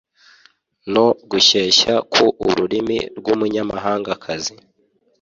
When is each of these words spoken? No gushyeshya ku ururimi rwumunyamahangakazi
No 0.93 1.05
gushyeshya 1.29 1.93
ku 2.13 2.23
ururimi 2.47 2.97
rwumunyamahangakazi 3.17 4.55